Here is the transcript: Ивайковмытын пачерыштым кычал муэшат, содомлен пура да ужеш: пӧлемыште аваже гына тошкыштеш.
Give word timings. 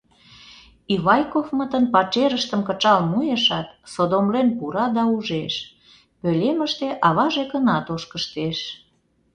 Ивайковмытын 0.93 1.85
пачерыштым 1.93 2.61
кычал 2.67 2.99
муэшат, 3.11 3.67
содомлен 3.93 4.47
пура 4.57 4.85
да 4.95 5.03
ужеш: 5.15 5.53
пӧлемыште 6.19 6.87
аваже 7.07 7.43
гына 7.53 7.77
тошкыштеш. 7.87 8.57